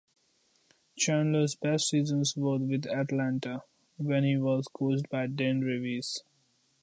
Chandler's 0.97 1.53
best 1.53 1.87
seasons 1.89 2.35
were 2.35 2.57
with 2.57 2.87
Atlanta, 2.87 3.61
when 3.97 4.23
he 4.23 4.35
was 4.35 4.65
coached 4.67 5.07
by 5.11 5.27
Dan 5.27 5.59
Reeves. 5.61 6.23